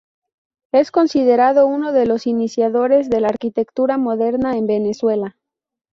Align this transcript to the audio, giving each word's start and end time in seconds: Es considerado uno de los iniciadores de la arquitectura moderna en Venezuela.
Es 0.71 0.89
considerado 0.89 1.67
uno 1.67 1.91
de 1.91 2.07
los 2.07 2.25
iniciadores 2.25 3.07
de 3.07 3.21
la 3.21 3.27
arquitectura 3.27 3.99
moderna 3.99 4.57
en 4.57 4.65
Venezuela. 4.65 5.37